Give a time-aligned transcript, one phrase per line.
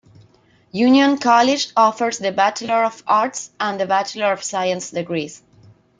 [0.73, 5.43] Union College offers the Bachelor of Arts and the Bachelor of Science degrees.